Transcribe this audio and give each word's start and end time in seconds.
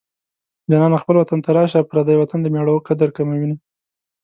جانانه 0.71 0.97
خپل 1.03 1.15
وطن 1.17 1.39
ته 1.45 1.49
راشه 1.57 1.87
پردی 1.89 2.15
وطن 2.17 2.39
د 2.41 2.47
مېړو 2.53 2.75
قدر 2.87 3.09
کموينه 3.17 3.55